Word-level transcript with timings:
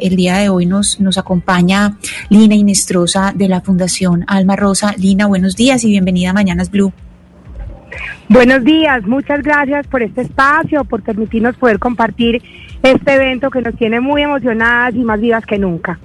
El 0.00 0.14
día 0.14 0.36
de 0.36 0.48
hoy 0.48 0.64
nos, 0.64 1.00
nos 1.00 1.18
acompaña 1.18 1.98
Lina 2.30 2.54
Inestrosa 2.54 3.32
de 3.34 3.48
la 3.48 3.62
Fundación 3.62 4.24
Alma 4.28 4.54
Rosa. 4.54 4.94
Lina, 4.96 5.26
buenos 5.26 5.56
días 5.56 5.82
y 5.82 5.88
bienvenida 5.90 6.30
a 6.30 6.32
Mañanas 6.32 6.70
Blue. 6.70 6.92
Buenos 8.28 8.62
días, 8.62 9.04
muchas 9.08 9.42
gracias 9.42 9.88
por 9.88 10.04
este 10.04 10.20
espacio, 10.20 10.84
por 10.84 11.02
permitirnos 11.02 11.56
poder 11.56 11.80
compartir 11.80 12.40
este 12.80 13.14
evento 13.14 13.50
que 13.50 13.60
nos 13.60 13.74
tiene 13.74 13.98
muy 13.98 14.22
emocionadas 14.22 14.94
y 14.94 15.00
más 15.00 15.20
vivas 15.20 15.44
que 15.44 15.58
nunca. 15.58 15.98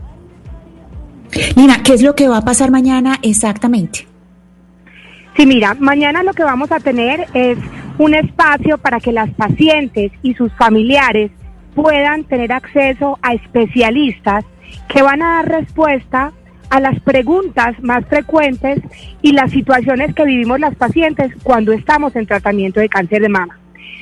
Lina, 1.56 1.84
¿qué 1.84 1.94
es 1.94 2.02
lo 2.02 2.16
que 2.16 2.28
va 2.28 2.38
a 2.38 2.44
pasar 2.44 2.72
mañana 2.72 3.20
exactamente? 3.22 4.08
Sí, 5.38 5.46
mira, 5.46 5.76
mañana 5.76 6.23
lo 6.23 6.34
que 6.34 6.44
vamos 6.44 6.72
a 6.72 6.80
tener 6.80 7.28
es 7.36 7.60
un 8.00 8.16
espacio 8.16 8.80
para 8.80 9.00
que 9.00 9.12
las 9.12 9.30
pacientes 9.36 10.12
y 10.23 10.34
sus 10.34 10.52
familiares 10.54 11.30
puedan 11.76 12.23
tener 12.26 12.52
acceso 12.52 13.18
a 13.22 13.34
especialistas 13.34 14.45
que 14.88 15.02
van 15.02 15.22
a 15.22 15.36
dar 15.36 15.50
respuesta 15.50 16.31
a 16.70 16.80
las 16.80 17.00
preguntas 17.02 17.75
más 17.84 18.06
frecuentes 18.08 18.80
y 19.22 19.34
las 19.34 19.52
situaciones 19.52 20.16
que 20.16 20.25
vivimos 20.25 20.59
las 20.59 20.75
pacientes 20.75 21.31
cuando 21.44 21.72
estamos 21.72 22.16
en 22.16 22.25
tratamiento 22.25 22.80
de 22.80 22.89
cáncer 22.89 23.22
de 23.22 23.30
mama. 23.30 23.59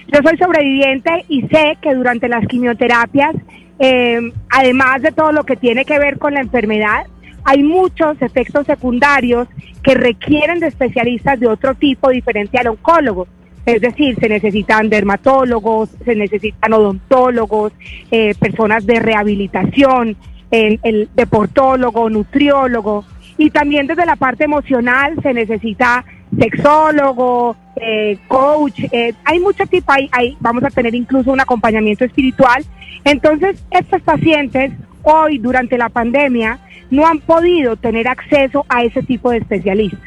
Yo 0.08 0.20
soy 0.24 0.38
sobreviviente 0.38 1.26
y 1.28 1.42
sé 1.48 1.78
que 1.82 1.94
durante 1.94 2.30
las 2.30 2.46
quimioterapias, 2.48 3.36
eh, 3.80 4.20
además 4.50 5.02
de 5.02 5.12
todo 5.12 5.32
lo 5.32 5.44
que 5.44 5.56
tiene 5.56 5.86
que 5.86 6.00
ver 6.00 6.18
con 6.18 6.34
la 6.34 6.42
enfermedad, 6.42 7.06
hay 7.44 7.64
muchos 7.64 8.22
efectos 8.22 8.68
secundarios 8.68 9.48
que 9.84 9.96
requieren 9.96 10.60
de 10.60 10.68
especialistas 10.68 11.40
de 11.40 11.48
otro 11.48 11.76
tipo 11.76 12.10
diferente 12.10 12.58
al 12.58 12.68
oncólogo. 12.68 13.28
Es 13.66 13.82
decir, 13.82 14.18
se 14.20 14.28
necesitan 14.28 14.90
dermatólogos, 14.90 15.90
se 16.04 16.16
necesitan 16.16 16.74
odontólogos, 16.74 17.74
eh, 18.10 18.34
personas 18.40 18.86
de 18.86 19.00
rehabilitación, 19.00 20.16
el, 20.50 20.80
el 20.84 21.10
deportólogo, 21.16 22.10
nutriólogo. 22.10 23.06
Y 23.38 23.50
también 23.52 23.88
desde 23.88 24.06
la 24.06 24.16
parte 24.16 24.46
emocional 24.46 25.16
se 25.22 25.34
necesita 25.34 26.04
sexólogo, 26.38 27.56
eh, 27.76 28.18
coach, 28.28 28.80
eh, 28.92 29.14
hay 29.26 29.40
mucho 29.40 29.66
tipo, 29.66 29.94
vamos 30.40 30.64
a 30.64 30.70
tener 30.70 30.96
incluso 30.96 31.32
un 31.32 31.40
acompañamiento 31.40 32.06
espiritual. 32.06 32.64
Entonces, 33.04 33.64
estos 33.72 34.02
pacientes 34.02 34.72
hoy 35.04 35.38
durante 35.40 35.78
la 35.78 35.90
pandemia 35.90 36.60
no 36.90 37.08
han 37.08 37.20
podido 37.20 37.76
tener 37.76 38.08
acceso 38.08 38.66
a 38.70 38.84
ese 38.84 39.02
tipo 39.04 39.32
de 39.32 39.38
especialistas 39.38 40.00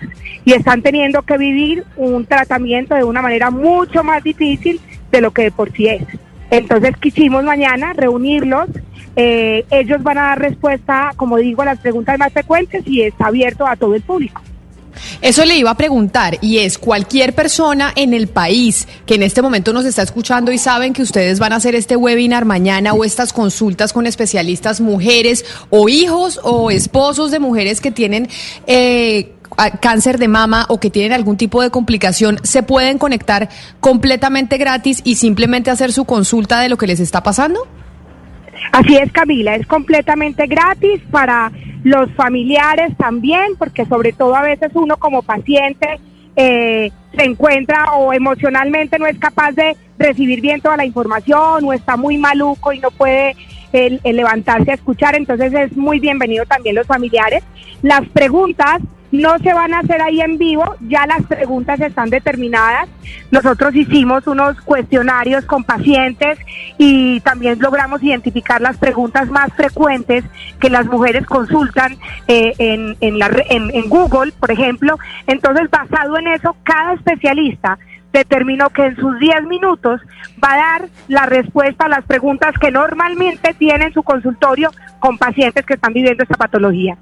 y 0.45 0.53
están 0.53 0.83
teniendo 0.83 1.23
que 1.23 1.39
vivir 1.39 1.85
un 1.97 2.27
tratamiento 2.27 2.95
de 2.95 3.05
una 3.05 3.23
manera 3.23 3.51
mucho 3.51 4.05
más 4.05 4.23
difícil 4.23 4.81
de 5.11 5.21
lo 5.21 5.33
que 5.33 5.43
de 5.45 5.51
por 5.51 5.73
sí 5.73 5.89
es. 5.89 6.03
Entonces 6.51 6.97
quisimos 6.99 7.45
mañana 7.45 7.93
reunirlos, 7.95 8.69
eh, 9.17 9.65
ellos 9.71 10.03
van 10.03 10.19
a 10.19 10.23
dar 10.23 10.39
respuesta, 10.41 11.13
como 11.17 11.37
digo, 11.39 11.63
a 11.63 11.67
las 11.67 11.79
preguntas 11.79 12.19
más 12.19 12.33
frecuentes 12.33 12.83
y 12.87 13.03
está 13.03 13.27
abierto 13.27 13.67
a 13.67 13.77
todo 13.77 13.95
el 13.95 14.03
público. 14.03 14.43
Eso 15.21 15.45
le 15.45 15.57
iba 15.57 15.71
a 15.71 15.77
preguntar 15.77 16.39
y 16.41 16.59
es 16.59 16.79
cualquier 16.79 17.35
persona 17.35 17.93
en 17.97 18.15
el 18.15 18.29
país 18.29 18.87
que 19.07 19.17
en 19.17 19.23
este 19.23 19.43
momento 19.43 19.73
nos 19.73 19.85
está 19.85 20.03
escuchando 20.03 20.53
y 20.53 20.59
saben 20.59 20.93
que 20.93 21.03
ustedes 21.03 21.39
van 21.39 21.53
a 21.53 21.57
hacer 21.57 21.75
este 21.75 21.97
webinar 21.97 22.45
mañana 22.45 22.93
o 22.93 23.05
estas 23.05 23.33
consultas 23.33 23.93
con 23.93 24.07
especialistas, 24.07 24.81
mujeres 24.81 25.45
o 25.71 25.89
hijos 25.89 26.41
o 26.43 26.71
esposos 26.71 27.31
de 27.31 27.39
mujeres 27.39 27.81
que 27.81 27.91
tienen 27.91 28.29
eh, 28.67 29.33
cáncer 29.81 30.19
de 30.19 30.29
mama 30.29 30.67
o 30.69 30.79
que 30.81 30.91
tienen 30.91 31.13
algún 31.13 31.37
tipo 31.37 31.63
de 31.63 31.71
complicación, 31.71 32.39
se 32.43 32.63
pueden 32.63 32.99
conectar 32.99 33.49
completamente 33.81 34.59
gratis 34.59 35.01
y 35.05 35.17
simplemente 35.17 35.71
hacer 35.71 35.93
su 35.93 36.05
consulta 36.05 36.61
de 36.61 36.69
lo 36.69 36.77
que 36.77 36.87
les 36.87 37.01
está 37.01 37.23
pasando? 37.23 37.67
Así 38.73 38.97
es, 38.97 39.13
Camila, 39.13 39.55
es 39.57 39.67
completamente 39.67 40.47
gratis 40.47 41.01
para 41.11 41.53
los 41.83 42.11
familiares 42.13 42.97
también, 42.97 43.57
porque 43.59 43.85
sobre 43.87 44.13
todo 44.13 44.35
a 44.35 44.43
veces 44.43 44.71
uno 44.75 44.97
como 44.97 45.23
paciente 45.23 46.01
eh, 46.37 46.91
se 47.17 47.25
encuentra 47.25 47.93
o 47.93 48.13
emocionalmente 48.13 48.99
no 48.99 49.07
es 49.07 49.19
capaz 49.19 49.53
de 49.53 49.77
recibir 49.99 50.41
bien 50.41 50.61
toda 50.61 50.77
la 50.77 50.85
información 50.85 51.65
o 51.65 51.73
está 51.73 51.97
muy 51.97 52.19
maluco 52.19 52.73
y 52.73 52.81
no 52.81 52.91
puede 52.91 53.37
levantarse 54.05 54.71
a 54.71 54.75
escuchar, 54.75 55.17
entonces 55.17 55.53
es 55.53 55.77
muy 55.77 55.99
bienvenido 55.99 56.45
también 56.47 56.77
los 56.77 56.87
familiares. 56.87 57.43
Las 57.83 58.07
preguntas 58.09 58.81
no 59.15 59.39
se 59.39 59.55
van 59.55 59.73
a 59.73 59.79
hacer 59.79 60.03
ahí 60.03 60.21
en 60.21 60.39
vivo, 60.39 60.75
ya 60.81 61.07
las 61.07 61.23
preguntas 61.23 61.81
están 61.81 62.11
determinadas. 62.11 62.89
Nosotros 63.31 63.75
hicimos 63.77 64.27
unos 64.27 64.61
cuestionarios 64.63 65.45
con 65.45 65.63
pacientes 65.63 66.37
y 66.79 67.21
también 67.21 67.61
logramos 67.61 68.03
identificar 68.03 68.61
las 68.61 68.77
preguntas 68.77 69.29
más 69.29 69.53
frecuentes 69.53 70.25
que 70.59 70.69
las 70.69 70.87
mujeres 70.87 71.27
consultan 71.27 71.97
eh, 72.27 72.55
en, 72.59 72.97
en, 73.01 73.89
Google, 73.89 74.33
por 74.33 74.51
ejemplo. 74.51 74.99
Entonces, 75.29 75.71
basado 75.71 76.19
en 76.19 76.27
eso, 76.29 76.57
cada 76.65 76.95
especialista 76.95 77.79
determinó 78.13 78.71
que 78.71 78.87
en 78.87 78.97
sus 78.97 79.19
10 79.21 79.45
minutos 79.45 80.01
va 80.43 80.55
a 80.55 80.57
dar 80.57 80.89
la 81.07 81.27
respuesta 81.27 81.85
a 81.85 81.89
las 81.89 82.05
preguntas 82.05 82.55
que 82.61 82.73
normalmente 82.73 83.55
tiene 83.55 83.87
en 83.87 83.93
su 83.93 84.03
consultorio 84.03 84.73
con 84.99 85.19
pacientes 85.19 85.65
que 85.65 85.75
están 85.75 85.93
viviendo 85.93 86.25
esta 86.25 86.37
patología. 86.37 86.97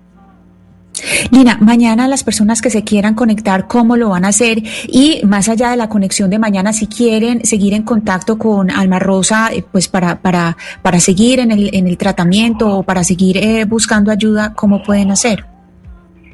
Lina, 1.33 1.57
mañana 1.63 2.09
las 2.09 2.25
personas 2.25 2.61
que 2.61 2.69
se 2.69 2.85
quieran 2.85 3.15
conectar, 3.15 3.67
¿cómo 3.67 3.97
lo 3.97 4.11
van 4.11 4.27
a 4.27 4.29
hacer? 4.29 4.59
Y 4.87 5.23
más 5.25 5.49
allá 5.49 5.71
de 5.71 5.79
la 5.79 5.89
conexión 5.89 6.29
de 6.29 6.39
mañana, 6.39 6.75
si 6.75 6.87
quieren 6.87 7.43
seguir 7.47 7.73
en 7.73 7.85
contacto 7.85 8.37
con 8.37 8.71
Alma 8.71 8.99
Rosa, 8.99 9.49
eh, 9.51 9.65
pues 9.73 9.89
para, 9.89 10.21
para, 10.21 10.59
para 10.83 11.01
seguir 11.01 11.41
en 11.41 11.51
el, 11.51 11.75
en 11.75 11.89
el 11.89 11.97
tratamiento 11.97 12.77
o 12.77 12.83
para 12.83 13.03
seguir 13.03 13.39
eh, 13.39 13.65
buscando 13.65 14.13
ayuda, 14.13 14.53
¿cómo 14.53 14.83
pueden 14.83 15.11
hacer? 15.11 15.47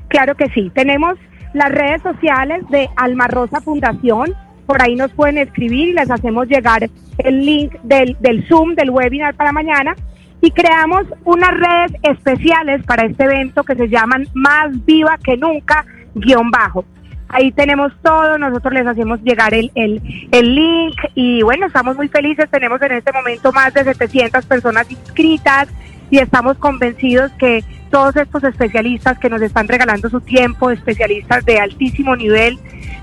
Claro 0.09 0.35
que 0.35 0.49
sí. 0.49 0.69
Tenemos 0.75 1.15
las 1.55 1.71
redes 1.71 2.03
sociales 2.03 2.65
de 2.69 2.89
Alma 2.97 3.29
Rosa 3.29 3.61
Fundación. 3.61 4.35
Por 4.67 4.83
ahí 4.83 4.97
nos 4.97 5.13
pueden 5.13 5.39
escribir 5.39 5.91
y 5.91 5.93
les 5.93 6.11
hacemos 6.11 6.49
llegar 6.49 6.91
el 7.19 7.47
link 7.47 7.73
del, 7.85 8.17
del 8.19 8.45
Zoom, 8.49 8.75
del 8.75 8.91
webinar 8.91 9.37
para 9.37 9.53
mañana 9.53 9.95
y 10.41 10.51
creamos 10.51 11.05
unas 11.25 11.51
redes 11.51 11.93
especiales 12.03 12.85
para 12.85 13.07
este 13.07 13.25
evento 13.25 13.65
que 13.65 13.75
se 13.75 13.89
llaman 13.89 14.27
Más 14.35 14.85
Viva 14.85 15.19
que 15.23 15.37
Nunca, 15.37 15.85
guion 16.15 16.51
bajo. 16.51 16.85
Ahí 17.31 17.53
tenemos 17.53 17.93
todo, 18.03 18.39
nosotros 18.39 18.73
les 18.73 18.87
hacemos 18.87 19.21
llegar 19.23 19.53
el, 19.53 19.71
el, 19.75 20.01
el, 20.33 20.55
link 20.55 20.97
y 21.15 21.43
bueno, 21.43 21.67
estamos 21.67 21.95
muy 21.97 22.09
felices, 22.09 22.49
tenemos 22.51 22.81
en 22.81 22.93
este 22.93 23.13
momento 23.13 23.53
más 23.53 23.75
de 23.75 23.85
700 23.85 24.47
personas 24.47 24.91
inscritas 24.91 25.69
y 26.11 26.19
estamos 26.19 26.57
convencidos 26.57 27.31
que 27.33 27.63
todos 27.91 28.17
estos 28.17 28.45
especialistas 28.45 29.19
que 29.19 29.29
nos 29.29 29.43
están 29.43 29.69
regalando 29.69 30.09
su 30.09 30.21
tiempo, 30.21 30.71
especialistas 30.71 31.45
de 31.45 31.59
altísimo 31.59 32.17
nivel, 32.17 32.59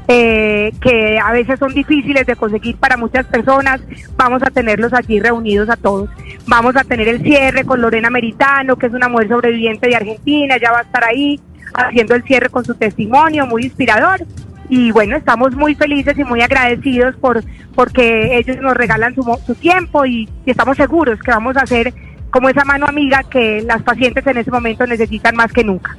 eh, 0.08 0.72
que 0.82 1.20
a 1.20 1.32
veces 1.32 1.58
son 1.58 1.74
difíciles 1.74 2.26
de 2.26 2.36
conseguir 2.36 2.78
para 2.78 2.96
muchas 2.96 3.26
personas, 3.26 3.82
vamos 4.16 4.44
a 4.44 4.52
tenerlos 4.52 4.94
allí 4.94 5.20
reunidos 5.20 5.70
a 5.70 5.78
todos. 5.78 6.10
Vamos 6.48 6.76
a 6.76 6.84
tener 6.84 7.08
el 7.08 7.24
cierre 7.24 7.64
con 7.64 7.82
Lorena 7.82 8.10
Meritano, 8.10 8.76
que 8.76 8.88
es 8.88 8.94
una 8.94 9.10
mujer 9.10 9.30
sobreviviente 9.30 9.88
de 9.88 9.96
Argentina, 9.96 10.58
ya 10.58 10.72
va 10.72 10.80
a 10.80 10.84
estar 10.84 11.04
ahí 11.04 11.40
haciendo 11.74 12.16
el 12.16 12.24
cierre 12.24 12.50
con 12.50 12.64
su 12.64 12.76
testimonio, 12.76 13.46
muy 13.48 13.64
inspirador. 13.64 14.22
Y 14.70 14.92
bueno, 14.92 15.16
estamos 15.16 15.56
muy 15.56 15.76
felices 15.76 16.18
y 16.18 16.24
muy 16.24 16.42
agradecidos 16.42 17.16
por 17.18 17.44
porque 17.76 18.38
ellos 18.38 18.58
nos 18.62 18.76
regalan 18.76 19.14
su, 19.14 19.24
su 19.46 19.54
tiempo 19.56 20.06
y, 20.06 20.30
y 20.46 20.52
estamos 20.52 20.78
seguros 20.78 21.20
que 21.20 21.32
vamos 21.32 21.58
a 21.58 21.62
hacer 21.62 21.94
como 22.36 22.50
esa 22.50 22.66
mano 22.66 22.86
amiga 22.86 23.24
que 23.24 23.62
las 23.66 23.82
pacientes 23.82 24.28
en 24.28 24.38
ese 24.38 24.52
momento 24.52 24.86
necesitan 24.86 25.38
más 25.38 25.54
que 25.54 25.64
nunca. 25.64 25.96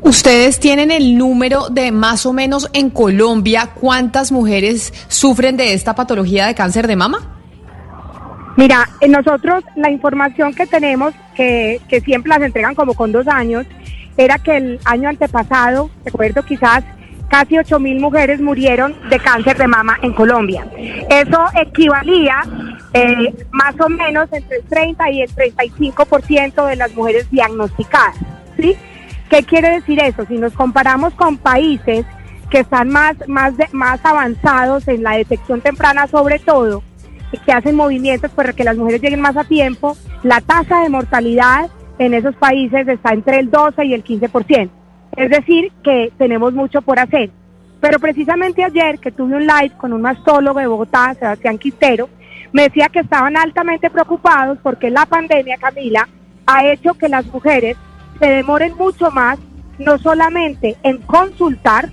¿Ustedes 0.00 0.58
tienen 0.58 0.90
el 0.90 1.16
número 1.16 1.68
de 1.68 1.92
más 1.92 2.26
o 2.26 2.32
menos 2.32 2.68
en 2.72 2.90
Colombia 2.90 3.70
cuántas 3.72 4.32
mujeres 4.32 4.92
sufren 5.06 5.56
de 5.56 5.72
esta 5.72 5.94
patología 5.94 6.48
de 6.48 6.56
cáncer 6.56 6.88
de 6.88 6.96
mama? 6.96 7.20
Mira, 8.56 8.88
nosotros 9.08 9.62
la 9.76 9.88
información 9.88 10.52
que 10.52 10.66
tenemos, 10.66 11.14
que, 11.36 11.80
que 11.88 12.00
siempre 12.00 12.30
las 12.30 12.42
entregan 12.42 12.74
como 12.74 12.94
con 12.94 13.12
dos 13.12 13.28
años, 13.28 13.66
era 14.16 14.40
que 14.40 14.56
el 14.56 14.80
año 14.84 15.08
antepasado, 15.08 15.90
recuerdo 16.04 16.42
quizás 16.42 16.82
casi 17.28 17.56
8 17.56 17.78
mil 17.78 18.00
mujeres 18.00 18.40
murieron 18.40 18.96
de 19.10 19.20
cáncer 19.20 19.56
de 19.56 19.68
mama 19.68 19.96
en 20.02 20.12
Colombia. 20.12 20.66
Eso 21.08 21.44
equivalía 21.54 22.42
eh, 22.96 23.46
más 23.52 23.74
o 23.80 23.88
menos 23.88 24.28
entre 24.32 24.58
el 24.58 24.64
30 24.64 25.10
y 25.10 25.22
el 25.22 25.30
35% 25.34 26.66
de 26.66 26.76
las 26.76 26.94
mujeres 26.94 27.30
diagnosticadas. 27.30 28.16
¿sí? 28.56 28.76
¿Qué 29.30 29.42
quiere 29.42 29.70
decir 29.70 30.00
eso? 30.02 30.24
Si 30.26 30.36
nos 30.36 30.52
comparamos 30.52 31.14
con 31.14 31.36
países 31.38 32.06
que 32.50 32.60
están 32.60 32.88
más, 32.88 33.16
más, 33.26 33.54
más 33.72 34.04
avanzados 34.04 34.86
en 34.88 35.02
la 35.02 35.12
detección 35.12 35.60
temprana 35.60 36.06
sobre 36.06 36.38
todo, 36.38 36.82
que 37.44 37.52
hacen 37.52 37.76
movimientos 37.76 38.30
para 38.30 38.52
que 38.52 38.64
las 38.64 38.76
mujeres 38.76 39.02
lleguen 39.02 39.20
más 39.20 39.36
a 39.36 39.44
tiempo, 39.44 39.96
la 40.22 40.40
tasa 40.40 40.82
de 40.82 40.88
mortalidad 40.88 41.68
en 41.98 42.14
esos 42.14 42.34
países 42.36 42.86
está 42.88 43.12
entre 43.12 43.40
el 43.40 43.50
12 43.50 43.84
y 43.84 43.94
el 43.94 44.04
15%. 44.04 44.70
Es 45.16 45.30
decir, 45.30 45.72
que 45.82 46.12
tenemos 46.18 46.52
mucho 46.52 46.82
por 46.82 46.98
hacer. 46.98 47.30
Pero 47.80 47.98
precisamente 47.98 48.64
ayer 48.64 48.98
que 48.98 49.12
tuve 49.12 49.36
un 49.36 49.46
live 49.46 49.72
con 49.76 49.92
un 49.92 50.02
mastólogo 50.02 50.60
de 50.60 50.66
Bogotá, 50.66 51.14
Sebastián 51.14 51.58
Quintero, 51.58 52.08
me 52.52 52.64
decía 52.64 52.88
que 52.88 53.00
estaban 53.00 53.36
altamente 53.36 53.90
preocupados 53.90 54.58
porque 54.62 54.90
la 54.90 55.06
pandemia, 55.06 55.56
Camila, 55.58 56.08
ha 56.46 56.66
hecho 56.66 56.94
que 56.94 57.08
las 57.08 57.26
mujeres 57.26 57.76
se 58.18 58.26
demoren 58.26 58.74
mucho 58.76 59.10
más, 59.10 59.38
no 59.78 59.98
solamente 59.98 60.76
en 60.82 60.98
consultar, 60.98 61.90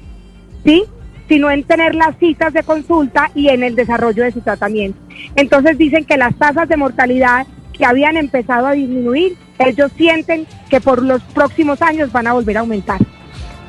¿sí? 0.63 0.83
sino 1.27 1.50
en 1.50 1.63
tener 1.63 1.95
las 1.95 2.17
citas 2.17 2.53
de 2.53 2.63
consulta 2.63 3.31
y 3.33 3.50
en 3.50 3.63
el 3.63 3.75
desarrollo 3.75 4.23
de 4.23 4.31
su 4.31 4.41
tratamiento. 4.41 5.00
Entonces 5.35 5.77
dicen 5.77 6.05
que 6.05 6.17
las 6.17 6.35
tasas 6.35 6.67
de 6.69 6.77
mortalidad 6.77 7.47
que 7.73 7.85
habían 7.85 8.17
empezado 8.17 8.67
a 8.67 8.73
disminuir, 8.73 9.35
ellos 9.59 9.91
sienten 9.97 10.45
que 10.69 10.81
por 10.81 11.01
los 11.01 11.21
próximos 11.23 11.81
años 11.81 12.11
van 12.11 12.27
a 12.27 12.33
volver 12.33 12.57
a 12.57 12.61
aumentar. 12.61 13.00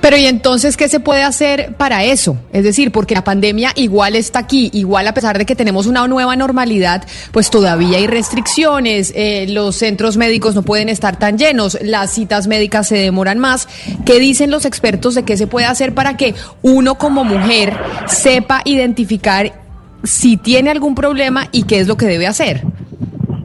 Pero 0.05 0.19
¿y 0.19 0.27
entonces 0.27 0.77
qué 0.77 0.87
se 0.91 1.01
puede 1.01 1.23
hacer 1.23 1.77
para 1.79 2.05
eso? 2.05 2.37
Es 2.53 2.63
decir, 2.63 2.93
porque 2.93 3.15
la 3.15 3.25
pandemia 3.25 3.73
igual 3.75 4.17
está 4.17 4.41
aquí, 4.41 4.69
igual 4.75 5.09
a 5.09 5.15
pesar 5.15 5.39
de 5.39 5.47
que 5.47 5.57
tenemos 5.57 5.87
una 5.87 6.07
nueva 6.07 6.37
normalidad, 6.37 7.07
pues 7.33 7.49
todavía 7.49 7.97
hay 7.97 8.07
restricciones, 8.07 9.15
eh, 9.17 9.47
los 9.49 9.77
centros 9.77 10.19
médicos 10.19 10.55
no 10.55 10.63
pueden 10.63 10.91
estar 10.91 11.19
tan 11.19 11.39
llenos, 11.39 11.79
las 11.81 12.11
citas 12.11 12.49
médicas 12.49 12.87
se 12.87 12.99
demoran 12.99 13.39
más. 13.39 13.67
¿Qué 14.05 14.21
dicen 14.21 14.51
los 14.51 14.67
expertos 14.67 15.15
de 15.15 15.23
qué 15.23 15.39
se 15.39 15.47
puede 15.47 15.65
hacer 15.65 15.95
para 15.95 16.19
que 16.19 16.35
uno 16.61 16.99
como 16.99 17.25
mujer 17.25 17.75
sepa 18.07 18.61
identificar 18.67 19.55
si 20.03 20.37
tiene 20.37 20.71
algún 20.71 20.95
problema 20.95 21.49
y 21.51 21.63
qué 21.63 21.81
es 21.81 21.87
lo 21.89 21.97
que 21.97 22.05
debe 22.05 22.27
hacer? 22.27 22.63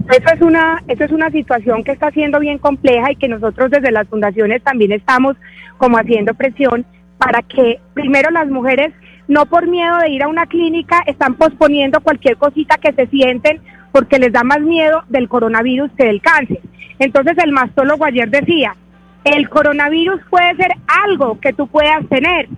Eso 0.10 0.34
es 0.34 0.42
una, 0.42 0.82
eso 0.88 1.04
es 1.04 1.12
una 1.12 1.30
situación 1.30 1.84
que 1.84 1.92
está 1.92 2.10
siendo 2.10 2.40
bien 2.40 2.58
compleja 2.58 3.12
y 3.12 3.16
que 3.16 3.28
nosotros 3.28 3.70
desde 3.70 3.92
las 3.92 4.08
fundaciones 4.08 4.64
también 4.64 4.92
estamos 4.92 5.38
como 5.78 6.00
haciendo 6.00 6.34
presión 6.34 6.84
para 7.20 7.44
que 7.44 7.80
primero 7.94 8.32
las 8.32 8.48
mujeres 8.50 8.92
no 9.28 9.46
por 9.46 9.68
miedo 9.68 9.98
de 10.00 10.10
ir 10.10 10.24
a 10.24 10.28
una 10.28 10.48
clínica 10.48 11.04
están 11.06 11.36
posponiendo 11.36 12.02
cualquier 12.02 12.38
cosita 12.38 12.78
que 12.78 12.92
se 12.94 13.06
sienten 13.06 13.62
porque 13.92 14.18
les 14.18 14.34
da 14.34 14.44
más 14.44 14.62
miedo 14.62 15.04
del 15.10 15.30
coronavirus 15.30 15.92
que 15.96 16.06
del 16.06 16.22
cáncer. 16.22 16.60
Entonces 16.98 17.38
el 17.38 17.52
mastólogo 17.52 18.04
ayer 18.04 18.32
decía, 18.32 18.76
el 19.24 19.48
coronavirus 19.48 20.22
puede 20.28 20.56
ser 20.56 20.72
algo 21.06 21.40
que 21.40 21.54
tú 21.54 21.68
puedas 21.68 22.08
tener, 22.10 22.50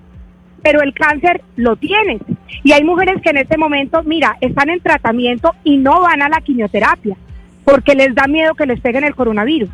pero 0.63 0.81
el 0.81 0.93
cáncer 0.93 1.41
lo 1.57 1.75
tienes. 1.75 2.21
Y 2.63 2.71
hay 2.71 2.85
mujeres 2.85 3.21
que 3.21 3.31
en 3.31 3.37
este 3.37 3.57
momento, 3.57 4.03
mira, 4.03 4.37
están 4.39 4.69
en 4.69 4.79
tratamiento 4.79 5.53
y 5.65 5.77
no 5.77 5.99
van 5.99 6.21
a 6.21 6.29
la 6.29 6.39
quimioterapia 6.39 7.17
porque 7.63 7.95
les 7.95 8.13
da 8.15 8.27
miedo 8.27 8.55
que 8.55 8.65
les 8.65 8.79
peguen 8.79 9.03
el 9.03 9.15
coronavirus. 9.15 9.69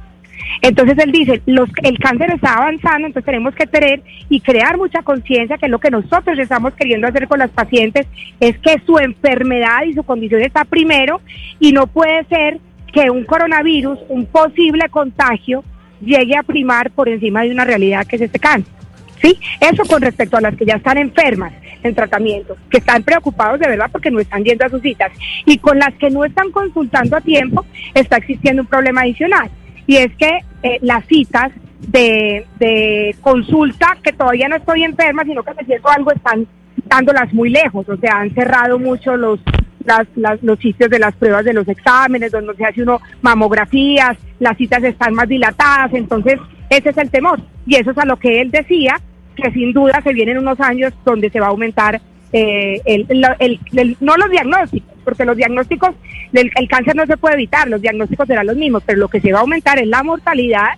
Entonces 0.62 0.98
él 1.00 1.12
dice, 1.12 1.42
los, 1.46 1.70
el 1.84 1.98
cáncer 2.00 2.32
está 2.32 2.56
avanzando, 2.56 3.08
entonces 3.08 3.26
tenemos 3.26 3.54
que 3.56 3.68
tener 3.68 4.02
y 4.30 4.40
crear 4.40 4.78
mucha 4.78 5.02
conciencia, 5.02 5.58
que 5.58 5.66
es 5.66 5.72
lo 5.72 5.80
que 5.80 5.92
nosotros 5.92 6.38
estamos 6.40 6.74
queriendo 6.74 7.08
hacer 7.08 7.28
con 7.28 7.40
las 7.40 7.50
pacientes, 7.52 8.08
es 8.40 8.58
que 8.60 8.82
su 8.86 8.98
enfermedad 9.00 9.84
y 9.86 9.94
su 9.94 10.04
condición 10.04 10.42
está 10.42 10.66
primero 10.66 11.22
y 11.60 11.72
no 11.72 11.88
puede 11.88 12.24
ser 12.26 12.60
que 12.94 13.10
un 13.10 13.26
coronavirus, 13.26 14.00
un 14.10 14.26
posible 14.26 14.90
contagio, 14.90 15.64
llegue 16.02 16.38
a 16.38 16.44
primar 16.44 16.92
por 16.92 17.10
encima 17.10 17.42
de 17.42 17.52
una 17.52 17.66
realidad 17.66 18.06
que 18.06 18.16
es 18.16 18.22
este 18.22 18.40
cáncer. 18.40 18.77
¿Sí? 19.22 19.40
Eso 19.60 19.84
con 19.86 20.02
respecto 20.02 20.38
a 20.38 20.42
las 20.42 20.56
que 20.56 20.66
ya 20.66 20.76
están 20.76 20.98
enfermas 20.98 21.54
en 21.84 21.96
tratamiento, 21.96 22.56
que 22.70 22.78
están 22.78 23.04
preocupados 23.04 23.60
de 23.60 23.68
verdad 23.68 23.90
porque 23.92 24.12
no 24.12 24.20
están 24.20 24.44
yendo 24.44 24.66
a 24.66 24.70
sus 24.70 24.82
citas. 24.82 25.12
Y 25.46 25.58
con 25.58 25.80
las 25.80 25.94
que 25.96 26.10
no 26.10 26.24
están 26.24 26.52
consultando 26.52 27.18
a 27.18 27.22
tiempo, 27.22 27.66
está 27.94 28.18
existiendo 28.18 28.62
un 28.62 28.68
problema 28.68 29.02
adicional. 29.02 29.50
Y 29.86 29.98
es 29.98 30.16
que 30.16 30.40
eh, 30.64 30.78
las 30.82 31.06
citas 31.06 31.52
de, 31.80 32.46
de 32.60 33.16
consulta, 33.22 33.98
que 34.04 34.14
todavía 34.14 34.48
no 34.48 34.58
estoy 34.58 34.84
enferma, 34.84 35.24
sino 35.24 35.44
que 35.44 35.54
me 35.54 35.66
siento 35.66 35.90
algo, 35.90 36.12
están 36.12 36.48
dándolas 36.86 37.34
muy 37.34 37.50
lejos. 37.50 37.88
O 37.90 37.98
sea, 37.98 38.20
han 38.20 38.34
cerrado 38.34 38.80
mucho 38.80 39.16
los, 39.16 39.40
las, 39.86 40.08
los 40.42 40.60
sitios 40.60 40.90
de 40.90 41.00
las 41.00 41.16
pruebas 41.16 41.46
de 41.46 41.54
los 41.54 41.68
exámenes, 41.68 42.32
donde 42.32 42.56
se 42.56 42.66
hace 42.66 42.84
uno 42.84 43.00
mamografías, 43.22 44.18
las 44.40 44.58
citas 44.58 44.84
están 44.84 45.14
más 45.14 45.28
dilatadas, 45.28 45.94
entonces 45.94 46.40
ese 46.70 46.90
es 46.90 46.98
el 46.98 47.10
temor. 47.10 47.40
Y 47.66 47.76
eso 47.76 47.92
es 47.92 47.98
a 47.98 48.06
lo 48.06 48.18
que 48.18 48.42
él 48.42 48.52
decía, 48.52 49.00
que 49.36 49.52
sin 49.52 49.74
duda 49.74 50.02
se 50.04 50.14
vienen 50.14 50.38
unos 50.38 50.60
años 50.60 50.94
donde 51.06 51.30
se 51.30 51.40
va 51.40 51.48
a 51.48 51.50
aumentar 51.50 52.02
eh, 52.34 52.82
el, 52.86 53.98
no 54.00 54.18
los 54.18 54.30
diagnósticos, 54.30 54.94
porque 55.04 55.26
los 55.26 55.38
diagnósticos, 55.38 55.92
el, 56.34 56.52
el, 56.56 56.68
cáncer 56.68 56.96
no 56.96 57.06
se 57.06 57.18
puede 57.18 57.36
evitar, 57.36 57.70
los 57.70 57.82
diagnósticos 57.82 58.28
serán 58.28 58.48
los 58.48 58.58
mismos, 58.58 58.84
pero 58.86 59.00
lo 59.00 59.08
que 59.08 59.22
se 59.22 59.32
va 59.32 59.40
a 59.40 59.42
aumentar 59.42 59.80
es 59.80 59.88
la 59.88 60.04
mortalidad 60.04 60.72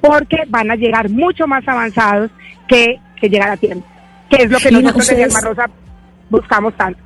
porque 0.00 0.42
van 0.48 0.70
a 0.70 0.76
llegar 0.76 1.08
mucho 1.08 1.46
más 1.46 1.66
avanzados 1.68 2.30
que, 2.68 2.98
que 3.20 3.28
llegar 3.28 3.50
a 3.50 3.56
tiempo, 3.56 3.86
que 4.28 4.36
es 4.42 4.50
lo 4.50 4.58
que 4.58 4.70
nosotros 4.70 5.42
Rosa 5.42 5.70
buscamos 6.28 6.74
tanto. 6.76 7.05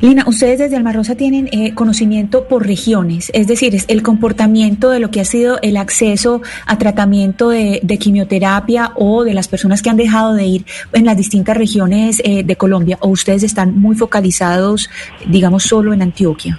Lina, 0.00 0.24
ustedes 0.26 0.58
desde 0.58 0.76
Almarrosa 0.76 1.14
tienen 1.14 1.48
eh, 1.52 1.74
conocimiento 1.74 2.48
por 2.48 2.66
regiones, 2.66 3.30
es 3.34 3.46
decir, 3.46 3.74
es 3.74 3.84
el 3.88 4.02
comportamiento 4.02 4.90
de 4.90 5.00
lo 5.00 5.10
que 5.10 5.20
ha 5.20 5.24
sido 5.24 5.58
el 5.62 5.76
acceso 5.76 6.42
a 6.66 6.76
tratamiento 6.76 7.48
de, 7.48 7.80
quimioterapia 7.98 8.92
o 8.94 9.24
de 9.24 9.32
las 9.32 9.48
personas 9.48 9.82
que 9.82 9.88
han 9.88 9.96
dejado 9.96 10.34
de 10.34 10.44
ir 10.44 10.66
en 10.92 11.06
las 11.06 11.16
distintas 11.16 11.56
regiones 11.56 12.20
eh, 12.24 12.42
de 12.42 12.56
Colombia, 12.56 12.98
o 13.00 13.08
ustedes 13.08 13.42
están 13.42 13.78
muy 13.78 13.96
focalizados, 13.96 14.90
digamos, 15.26 15.62
solo 15.62 15.92
en 15.92 16.02
Antioquia. 16.02 16.58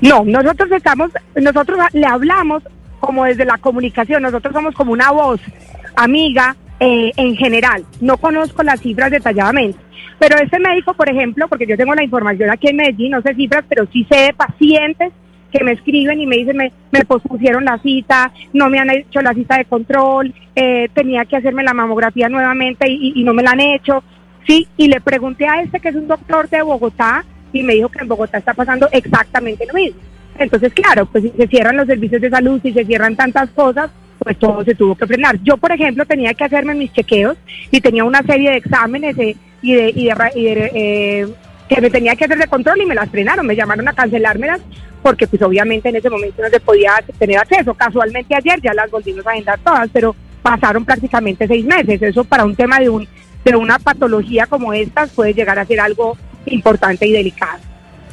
No, 0.00 0.24
nosotros 0.24 0.70
estamos, 0.70 1.10
nosotros 1.34 1.78
le 1.92 2.06
hablamos 2.06 2.62
como 3.00 3.24
desde 3.24 3.44
la 3.44 3.58
comunicación, 3.58 4.22
nosotros 4.22 4.52
somos 4.54 4.74
como 4.74 4.92
una 4.92 5.10
voz 5.10 5.40
amiga 5.96 6.56
eh, 6.80 7.12
en 7.16 7.36
general. 7.36 7.84
No 8.00 8.16
conozco 8.16 8.62
las 8.62 8.80
cifras 8.80 9.10
detalladamente 9.10 9.88
pero 10.18 10.36
este 10.38 10.58
médico, 10.58 10.94
por 10.94 11.08
ejemplo, 11.08 11.46
porque 11.48 11.66
yo 11.66 11.76
tengo 11.76 11.94
la 11.94 12.02
información 12.02 12.50
aquí 12.50 12.68
en 12.68 12.76
Medellín, 12.76 13.12
no 13.12 13.22
sé 13.22 13.34
cifras, 13.34 13.64
pero 13.68 13.86
sí 13.92 14.06
sé 14.10 14.18
de 14.18 14.32
pacientes 14.34 15.12
que 15.52 15.64
me 15.64 15.72
escriben 15.72 16.20
y 16.20 16.26
me 16.26 16.36
dicen, 16.36 16.56
me, 16.56 16.72
me 16.90 17.04
pospusieron 17.04 17.64
la 17.64 17.78
cita, 17.78 18.32
no 18.52 18.68
me 18.68 18.80
han 18.80 18.90
hecho 18.90 19.22
la 19.22 19.32
cita 19.32 19.56
de 19.56 19.64
control, 19.64 20.34
eh, 20.54 20.88
tenía 20.92 21.24
que 21.24 21.36
hacerme 21.36 21.62
la 21.62 21.72
mamografía 21.72 22.28
nuevamente 22.28 22.86
y, 22.90 23.22
no 23.24 23.32
me 23.32 23.42
la 23.42 23.52
han 23.52 23.60
hecho. 23.60 24.02
Sí, 24.46 24.66
y 24.76 24.88
le 24.88 25.00
pregunté 25.00 25.46
a 25.46 25.62
este 25.62 25.80
que 25.80 25.88
es 25.88 25.94
un 25.94 26.08
doctor 26.08 26.48
de 26.48 26.62
Bogotá 26.62 27.24
y 27.52 27.62
me 27.62 27.74
dijo 27.74 27.88
que 27.88 28.00
en 28.00 28.08
Bogotá 28.08 28.38
está 28.38 28.52
pasando 28.52 28.88
exactamente 28.92 29.66
lo 29.66 29.74
mismo. 29.74 30.00
Entonces, 30.38 30.72
claro, 30.74 31.06
pues 31.06 31.24
si 31.24 31.30
se 31.30 31.46
cierran 31.46 31.76
los 31.76 31.86
servicios 31.86 32.20
de 32.20 32.30
salud, 32.30 32.60
si 32.62 32.72
se 32.72 32.84
cierran 32.84 33.16
tantas 33.16 33.50
cosas, 33.50 33.90
pues 34.28 34.38
todo 34.38 34.62
se 34.62 34.74
tuvo 34.74 34.94
que 34.94 35.06
frenar. 35.06 35.38
Yo, 35.42 35.56
por 35.56 35.72
ejemplo, 35.72 36.04
tenía 36.04 36.34
que 36.34 36.44
hacerme 36.44 36.74
mis 36.74 36.92
chequeos 36.92 37.38
y 37.70 37.80
tenía 37.80 38.04
una 38.04 38.22
serie 38.22 38.50
de 38.50 38.58
exámenes 38.58 39.16
y 39.62 39.72
de, 39.72 39.88
y 39.94 40.04
de, 40.04 40.70
eh, 40.74 41.26
que 41.66 41.80
me 41.80 41.88
tenía 41.88 42.14
que 42.14 42.26
hacer 42.26 42.36
de 42.36 42.46
control 42.46 42.82
y 42.82 42.84
me 42.84 42.94
las 42.94 43.08
frenaron, 43.08 43.46
me 43.46 43.56
llamaron 43.56 43.88
a 43.88 43.94
cancelármelas 43.94 44.60
porque 45.02 45.26
pues 45.26 45.40
obviamente 45.40 45.88
en 45.88 45.96
ese 45.96 46.10
momento 46.10 46.42
no 46.42 46.50
se 46.50 46.60
podía 46.60 46.92
tener 47.18 47.38
acceso. 47.38 47.72
Casualmente 47.72 48.34
ayer 48.34 48.60
ya 48.60 48.74
las 48.74 48.90
volvimos 48.90 49.26
a 49.26 49.30
agendar 49.30 49.58
todas, 49.60 49.88
pero 49.94 50.14
pasaron 50.42 50.84
prácticamente 50.84 51.48
seis 51.48 51.64
meses. 51.64 52.02
Eso 52.02 52.22
para 52.22 52.44
un 52.44 52.54
tema 52.54 52.80
de, 52.80 52.90
un, 52.90 53.08
de 53.46 53.56
una 53.56 53.78
patología 53.78 54.44
como 54.44 54.74
esta 54.74 55.06
puede 55.06 55.32
llegar 55.32 55.58
a 55.58 55.64
ser 55.64 55.80
algo 55.80 56.18
importante 56.44 57.06
y 57.06 57.12
delicado. 57.12 57.60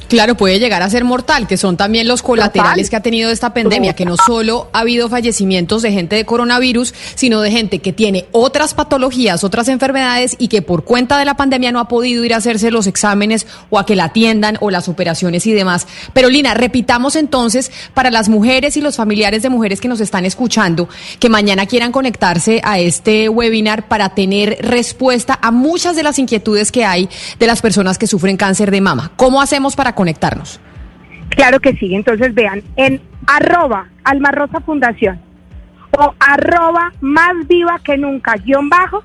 Claro, 0.08 0.36
puede 0.36 0.60
llegar 0.60 0.84
a 0.84 0.90
ser 0.90 1.04
mortal, 1.04 1.48
que 1.48 1.58
son 1.58 1.78
también 1.78 2.08
los 2.08 2.22
colaterales 2.22 2.90
que 2.90 2.96
ha 2.96 3.02
tenido 3.02 3.32
esta 3.32 3.54
pandemia, 3.54 3.94
que 3.94 4.06
no 4.06 4.18
solo 4.18 4.70
ha 4.72 4.80
habido 4.80 5.10
fallecimientos 5.10 5.82
de 5.82 5.92
gente 5.92 6.16
de 6.16 6.26
coronavirus, 6.26 6.94
sino 7.16 7.42
de 7.42 7.52
gente 7.52 7.80
que 7.80 7.92
tiene 7.92 8.26
otras 8.32 8.74
patologías, 8.74 9.44
otras 9.44 9.68
enfermedades 9.68 10.36
y 10.38 10.48
que 10.48 10.62
por 10.62 10.84
cuenta 10.84 11.18
de 11.18 11.26
la 11.26 11.36
pandemia 11.36 11.72
no 11.72 11.80
ha 11.80 11.88
podido 11.88 12.24
ir 12.24 12.34
a 12.34 12.38
hacerse 12.38 12.70
los 12.70 12.88
exámenes 12.88 13.48
o 13.70 13.80
a 13.80 13.86
que 13.86 13.96
la 13.96 14.06
atiendan 14.06 14.58
o 14.62 14.70
las 14.70 14.88
operaciones 14.88 15.48
y 15.48 15.54
demás. 15.54 15.88
Pero 16.14 16.30
Lina, 16.30 16.54
repitamos 16.54 17.16
entonces 17.16 17.72
para 17.94 18.12
las 18.12 18.30
mujeres 18.30 18.78
y 18.78 18.82
los 18.82 18.96
familiares 18.96 19.42
de 19.42 19.50
mujeres 19.50 19.82
que 19.82 19.88
nos 19.88 20.02
están 20.02 20.26
escuchando, 20.26 20.88
que 21.20 21.30
mañana 21.30 21.66
quieran 21.66 21.92
conectarse 21.92 22.62
a 22.64 22.80
este 22.80 23.28
webinar 23.30 23.88
para 23.88 24.10
tener 24.10 24.58
respuesta 24.62 25.40
a 25.42 25.52
muchas 25.52 25.96
de 25.96 26.04
las 26.04 26.20
inquietudes 26.20 26.72
que 26.72 26.86
hay 26.86 27.10
de 27.40 27.48
las 27.48 27.62
personas 27.62 27.98
que 27.98 28.08
sufren 28.08 28.38
cáncer 28.38 28.72
de 28.72 28.82
mama. 28.82 29.12
¿Cómo 29.16 29.42
hacemos 29.42 29.76
para 29.86 29.94
conectarnos? 29.94 30.60
Claro 31.30 31.60
que 31.60 31.76
sí, 31.76 31.94
entonces 31.94 32.34
vean, 32.34 32.64
en 32.76 33.00
arroba 33.28 33.88
Almarrosa 34.04 34.60
Fundación 34.62 35.22
o 35.96 36.16
arroba 36.20 36.92
más 37.02 37.48
viva 37.48 37.80
que 37.84 37.96
nunca 37.96 38.34
guion 38.34 38.68
bajo, 38.68 39.04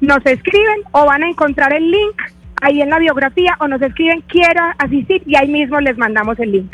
nos 0.00 0.18
escriben 0.26 0.80
o 0.90 1.06
van 1.06 1.22
a 1.22 1.28
encontrar 1.28 1.72
el 1.72 1.88
link 1.88 2.16
ahí 2.60 2.82
en 2.82 2.90
la 2.90 2.98
biografía 2.98 3.56
o 3.60 3.68
nos 3.68 3.80
escriben 3.80 4.24
quiero 4.26 4.62
asistir 4.78 5.22
y 5.26 5.36
ahí 5.36 5.48
mismo 5.48 5.80
les 5.80 5.96
mandamos 5.96 6.40
el 6.40 6.50
link. 6.50 6.72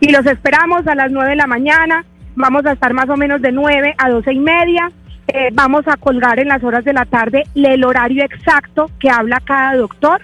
Y 0.00 0.10
los 0.10 0.26
esperamos 0.26 0.84
a 0.88 0.96
las 0.96 1.12
9 1.12 1.30
de 1.30 1.36
la 1.36 1.46
mañana. 1.46 2.04
Vamos 2.34 2.66
a 2.66 2.72
estar 2.72 2.92
más 2.92 3.08
o 3.08 3.16
menos 3.16 3.40
de 3.40 3.52
9 3.52 3.94
a 3.96 4.10
12 4.10 4.32
y 4.32 4.40
media. 4.40 4.90
Eh, 5.28 5.50
vamos 5.52 5.86
a 5.86 5.96
colgar 5.96 6.40
en 6.40 6.48
las 6.48 6.64
horas 6.64 6.84
de 6.84 6.92
la 6.92 7.04
tarde 7.04 7.44
el 7.54 7.84
horario 7.84 8.24
exacto 8.24 8.90
que 8.98 9.08
habla 9.08 9.40
cada 9.40 9.76
doctor 9.76 10.20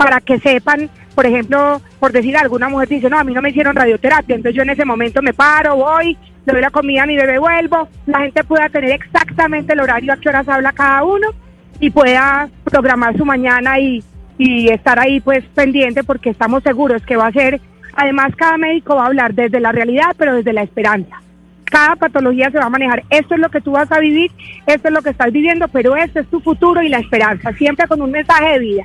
para 0.00 0.18
que 0.22 0.38
sepan, 0.38 0.88
por 1.14 1.26
ejemplo, 1.26 1.82
por 1.98 2.10
decir 2.10 2.34
alguna 2.34 2.70
mujer 2.70 2.88
dice, 2.88 3.10
no, 3.10 3.18
a 3.18 3.24
mí 3.24 3.34
no 3.34 3.42
me 3.42 3.50
hicieron 3.50 3.76
radioterapia, 3.76 4.34
entonces 4.34 4.56
yo 4.56 4.62
en 4.62 4.70
ese 4.70 4.86
momento 4.86 5.20
me 5.20 5.34
paro, 5.34 5.76
voy, 5.76 6.16
le 6.46 6.52
doy 6.54 6.62
la 6.62 6.70
comida 6.70 7.02
a 7.02 7.06
mi 7.06 7.16
bebé, 7.16 7.38
vuelvo, 7.38 7.86
la 8.06 8.20
gente 8.20 8.42
pueda 8.44 8.70
tener 8.70 8.92
exactamente 8.92 9.74
el 9.74 9.80
horario 9.80 10.14
a 10.14 10.16
qué 10.16 10.30
horas 10.30 10.48
habla 10.48 10.72
cada 10.72 11.04
uno 11.04 11.28
y 11.80 11.90
pueda 11.90 12.48
programar 12.64 13.14
su 13.18 13.26
mañana 13.26 13.78
y, 13.78 14.02
y 14.38 14.70
estar 14.70 14.98
ahí 14.98 15.20
pues 15.20 15.44
pendiente 15.54 16.02
porque 16.02 16.30
estamos 16.30 16.62
seguros 16.62 17.04
que 17.04 17.16
va 17.16 17.26
a 17.26 17.32
ser, 17.32 17.60
además 17.94 18.34
cada 18.36 18.56
médico 18.56 18.96
va 18.96 19.02
a 19.02 19.08
hablar 19.08 19.34
desde 19.34 19.60
la 19.60 19.70
realidad, 19.70 20.14
pero 20.16 20.34
desde 20.34 20.54
la 20.54 20.62
esperanza 20.62 21.20
cada 21.66 21.94
patología 21.94 22.50
se 22.50 22.58
va 22.58 22.64
a 22.64 22.70
manejar. 22.70 23.04
Esto 23.10 23.34
es 23.34 23.40
lo 23.40 23.48
que 23.48 23.60
tú 23.60 23.70
vas 23.70 23.92
a 23.92 24.00
vivir, 24.00 24.32
esto 24.66 24.88
es 24.88 24.94
lo 24.94 25.02
que 25.02 25.10
estás 25.10 25.30
viviendo, 25.30 25.68
pero 25.68 25.94
este 25.94 26.18
es 26.18 26.26
tu 26.26 26.40
futuro 26.40 26.82
y 26.82 26.88
la 26.88 26.98
esperanza, 26.98 27.52
siempre 27.52 27.86
con 27.86 28.02
un 28.02 28.10
mensaje 28.10 28.54
de 28.54 28.58
vida. 28.58 28.82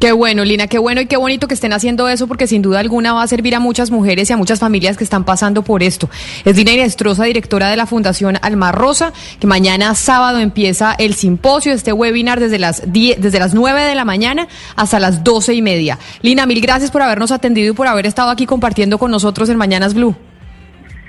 Qué 0.00 0.12
bueno, 0.12 0.46
Lina, 0.46 0.66
qué 0.66 0.78
bueno 0.78 1.02
y 1.02 1.06
qué 1.06 1.18
bonito 1.18 1.46
que 1.46 1.52
estén 1.52 1.74
haciendo 1.74 2.08
eso 2.08 2.26
porque 2.26 2.46
sin 2.46 2.62
duda 2.62 2.80
alguna 2.80 3.12
va 3.12 3.22
a 3.22 3.26
servir 3.26 3.54
a 3.54 3.60
muchas 3.60 3.90
mujeres 3.90 4.30
y 4.30 4.32
a 4.32 4.38
muchas 4.38 4.58
familias 4.58 4.96
que 4.96 5.04
están 5.04 5.24
pasando 5.24 5.60
por 5.62 5.82
esto. 5.82 6.08
Es 6.46 6.56
Lina 6.56 6.72
Inestrosa, 6.72 7.24
directora 7.24 7.68
de 7.68 7.76
la 7.76 7.84
Fundación 7.84 8.38
Alma 8.40 8.72
Rosa, 8.72 9.12
que 9.38 9.46
mañana 9.46 9.94
sábado 9.94 10.38
empieza 10.38 10.94
el 10.98 11.12
simposio, 11.12 11.74
este 11.74 11.92
webinar 11.92 12.40
desde 12.40 12.58
las 12.58 12.90
10, 12.90 13.20
desde 13.20 13.38
las 13.38 13.52
9 13.52 13.82
de 13.82 13.94
la 13.94 14.06
mañana 14.06 14.48
hasta 14.74 14.98
las 14.98 15.22
12 15.22 15.52
y 15.52 15.60
media. 15.60 15.98
Lina, 16.22 16.46
mil 16.46 16.62
gracias 16.62 16.90
por 16.90 17.02
habernos 17.02 17.30
atendido 17.30 17.74
y 17.74 17.76
por 17.76 17.86
haber 17.86 18.06
estado 18.06 18.30
aquí 18.30 18.46
compartiendo 18.46 18.96
con 18.96 19.10
nosotros 19.10 19.50
en 19.50 19.58
Mañanas 19.58 19.92
Blue. 19.92 20.16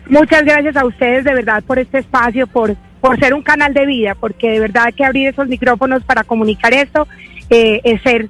Muchas 0.09 0.43
gracias 0.43 0.75
a 0.75 0.85
ustedes 0.85 1.23
de 1.23 1.33
verdad 1.33 1.63
por 1.63 1.79
este 1.79 1.99
espacio, 1.99 2.45
por, 2.45 2.75
por 2.99 3.17
ser 3.21 3.35
un 3.35 3.41
canal 3.41 3.73
de 3.73 3.85
vida, 3.85 4.15
porque 4.15 4.49
de 4.49 4.59
verdad 4.59 4.93
que 4.93 5.05
abrir 5.05 5.29
esos 5.29 5.47
micrófonos 5.47 6.03
para 6.03 6.25
comunicar 6.25 6.73
esto 6.73 7.07
eh, 7.49 7.79
es 7.85 8.01
ser 8.01 8.29